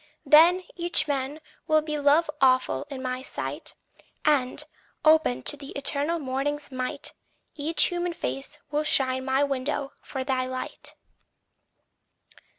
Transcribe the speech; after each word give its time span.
Then 0.25 0.63
Each 0.75 1.07
man 1.07 1.39
will 1.67 1.83
be 1.83 1.99
love 1.99 2.27
awful 2.41 2.87
in 2.89 3.03
my 3.03 3.21
sight; 3.21 3.75
And, 4.25 4.63
open 5.05 5.43
to 5.43 5.55
the 5.55 5.69
eternal 5.77 6.17
morning's 6.17 6.71
might, 6.71 7.13
Each 7.55 7.83
human 7.83 8.13
face 8.13 8.57
will 8.71 8.83
shine 8.83 9.23
my 9.25 9.43
window 9.43 9.93
for 10.01 10.23
thy 10.23 10.47
light. 10.47 10.95